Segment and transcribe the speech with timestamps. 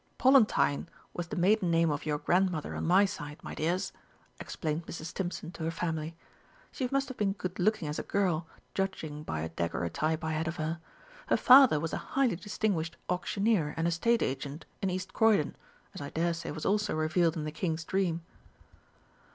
[0.17, 3.93] "Pollentine was the maiden name of your Grandmother on my side, my dears,"
[4.39, 5.05] explained Mrs.
[5.13, 6.15] Stimpson to her family.
[6.71, 10.47] "She must have been good looking as a girl, judging by a daguerrotype I had
[10.47, 10.79] of her.
[11.27, 15.55] Her father was a highly distinguished Auctioneer and Estate Agent in East Croydon,
[15.93, 18.23] as I daresay was also revealed in the King's dream."